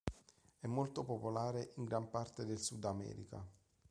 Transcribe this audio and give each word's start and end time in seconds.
È 0.59 0.65
molto 0.65 1.03
popolare 1.03 1.73
in 1.75 1.83
gran 1.83 2.09
parte 2.09 2.43
del 2.43 2.57
Sud 2.57 2.83
America. 2.85 3.45